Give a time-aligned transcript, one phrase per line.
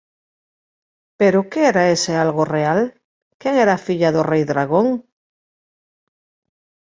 [1.19, 2.81] Pero que era ese algo real?
[3.39, 4.87] Quen era a filla do rei Dragón?